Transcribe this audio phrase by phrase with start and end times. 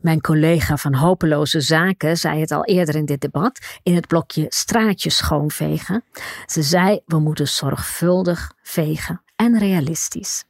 [0.00, 4.46] Mijn collega van Hopeloze Zaken zei het al eerder in dit debat in het blokje
[4.48, 6.04] straatjes schoonvegen.
[6.46, 10.44] Ze zei: we moeten zorgvuldig vegen en realistisch.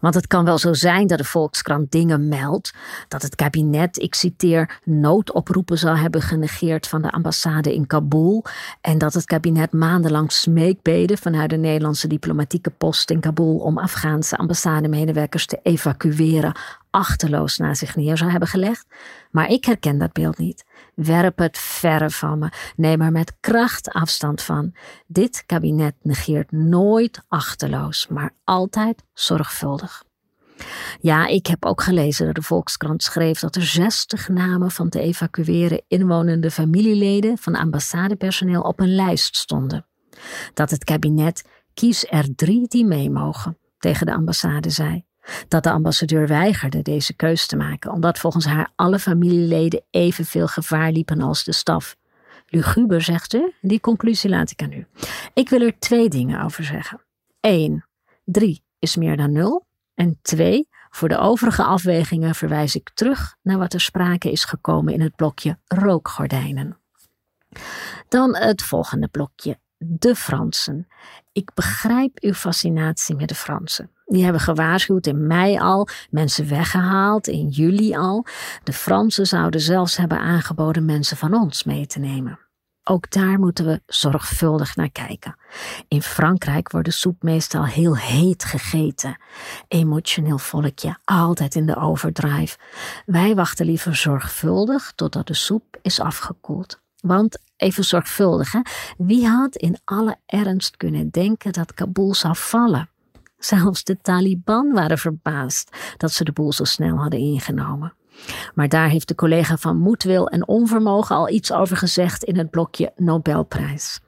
[0.00, 2.74] Want het kan wel zo zijn dat de Volkskrant dingen meldt,
[3.08, 8.44] dat het kabinet, ik citeer, noodoproepen zal hebben genegeerd van de ambassade in Kabul
[8.80, 14.36] en dat het kabinet maandenlang smeekbeden vanuit de Nederlandse diplomatieke post in Kabul om Afghaanse
[14.36, 16.56] ambassademedewerkers te evacueren
[16.90, 18.86] achterloos naar zich neer zou hebben gelegd.
[19.30, 20.64] Maar ik herken dat beeld niet.
[20.94, 22.48] Werp het verre van me.
[22.76, 24.74] Neem er met kracht afstand van.
[25.06, 30.02] Dit kabinet negeert nooit achterloos, maar altijd zorgvuldig.
[31.00, 35.00] Ja, ik heb ook gelezen dat de Volkskrant schreef dat er 60 namen van te
[35.00, 39.86] evacueren inwonende familieleden van ambassadepersoneel op een lijst stonden.
[40.54, 45.08] Dat het kabinet kies er drie die mee mogen, tegen de ambassade zei
[45.48, 50.92] dat de ambassadeur weigerde deze keus te maken, omdat volgens haar alle familieleden evenveel gevaar
[50.92, 51.96] liepen als de staf.
[52.46, 54.86] Luguber, zegt ze, die conclusie laat ik aan u.
[55.34, 57.00] Ik wil er twee dingen over zeggen.
[57.40, 57.86] 1.
[58.24, 59.66] 3 is meer dan 0.
[59.94, 60.68] En 2.
[60.90, 65.16] Voor de overige afwegingen verwijs ik terug naar wat er sprake is gekomen in het
[65.16, 66.78] blokje rookgordijnen.
[68.08, 70.88] Dan het volgende blokje, de Fransen.
[71.32, 73.90] Ik begrijp uw fascinatie met de Fransen.
[74.06, 78.26] Die hebben gewaarschuwd in mei al, mensen weggehaald in juli al.
[78.64, 82.38] De Fransen zouden zelfs hebben aangeboden mensen van ons mee te nemen.
[82.84, 85.36] Ook daar moeten we zorgvuldig naar kijken.
[85.88, 89.16] In Frankrijk wordt de soep meestal heel heet gegeten.
[89.68, 92.58] Emotioneel volkje, altijd in de overdrive.
[93.06, 96.80] Wij wachten liever zorgvuldig totdat de soep is afgekoeld.
[97.00, 98.60] Want even zorgvuldig, hè?
[98.96, 102.90] wie had in alle ernst kunnen denken dat Kabul zou vallen?
[103.38, 107.94] Zelfs de Taliban waren verbaasd dat ze de boel zo snel hadden ingenomen.
[108.54, 112.50] Maar daar heeft de collega van Moedwil en Onvermogen al iets over gezegd in het
[112.50, 114.00] blokje Nobelprijs.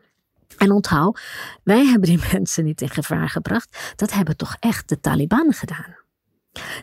[0.57, 1.21] En onthoud,
[1.65, 5.97] wij hebben die mensen niet in gevaar gebracht, dat hebben toch echt de Taliban gedaan.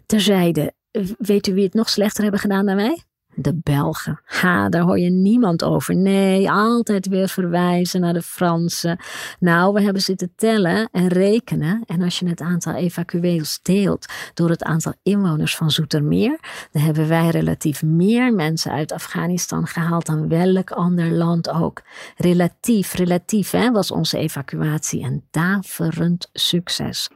[0.05, 0.73] Terzijde,
[1.17, 3.03] weet u wie het nog slechter hebben gedaan dan wij?
[3.35, 4.21] De Belgen.
[4.25, 5.95] Ha, daar hoor je niemand over.
[5.95, 8.99] Nee, altijd weer verwijzen naar de Fransen.
[9.39, 11.83] Nou, we hebben zitten tellen en rekenen.
[11.85, 16.39] En als je het aantal evacuees deelt door het aantal inwoners van Zoetermeer,
[16.71, 21.81] dan hebben wij relatief meer mensen uit Afghanistan gehaald dan welk ander land ook.
[22.17, 27.09] Relatief, relatief hè, was onze evacuatie een daverend succes.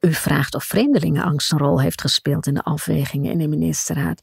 [0.00, 4.22] U vraagt of vreemdelingenangst een rol heeft gespeeld in de afwegingen in de ministerraad.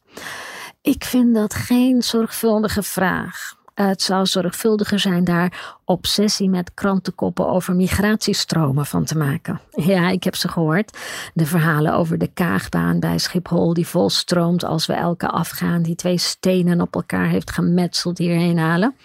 [0.89, 3.55] Ik vind dat geen zorgvuldige vraag.
[3.73, 9.59] Het zou zorgvuldiger zijn daar obsessie met krantenkoppen over migratiestromen van te maken.
[9.71, 10.97] Ja, ik heb ze gehoord.
[11.33, 16.17] De verhalen over de kaagbaan bij Schiphol die volstroomt als we elke afgaan die twee
[16.17, 18.95] stenen op elkaar heeft gemetseld hierheen halen.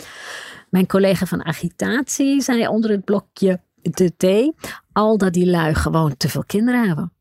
[0.71, 4.55] Mijn collega van agitatie zei onder het blokje de thee
[4.93, 7.13] al dat die lui gewoon te veel kinderen hebben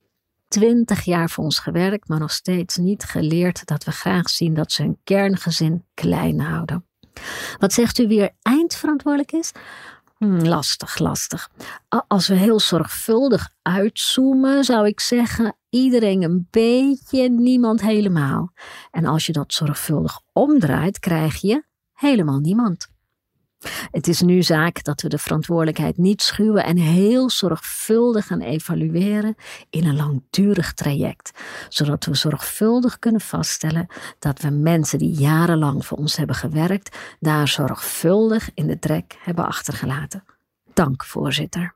[0.54, 4.72] twintig jaar voor ons gewerkt, maar nog steeds niet geleerd dat we graag zien dat
[4.72, 6.86] ze hun kerngezin klein houden.
[7.58, 9.52] Wat zegt u weer eindverantwoordelijk is?
[10.18, 11.50] Hm, lastig, lastig.
[12.08, 18.54] Als we heel zorgvuldig uitzoomen, zou ik zeggen: iedereen een beetje, niemand helemaal.
[18.92, 22.93] En als je dat zorgvuldig omdraait, krijg je helemaal niemand.
[23.92, 29.36] Het is nu zaak dat we de verantwoordelijkheid niet schuwen en heel zorgvuldig gaan evalueren
[29.70, 31.32] in een langdurig traject,
[31.70, 33.88] zodat we zorgvuldig kunnen vaststellen
[34.20, 39.46] dat we mensen die jarenlang voor ons hebben gewerkt, daar zorgvuldig in de drek hebben
[39.46, 40.24] achtergelaten.
[40.74, 41.76] Dank, voorzitter.